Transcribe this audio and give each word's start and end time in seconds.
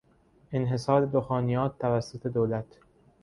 انحصار 0.53 1.05
دخانیات 1.05 1.79
توسط 1.79 2.27
دولت 2.27 2.65